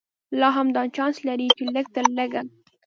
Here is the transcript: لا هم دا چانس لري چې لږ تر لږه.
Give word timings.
لا 0.39 0.47
هم 0.57 0.67
دا 0.75 0.83
چانس 0.95 1.17
لري 1.27 1.47
چې 1.57 1.63
لږ 1.75 1.85
تر 1.95 2.05
لږه. 2.17 2.41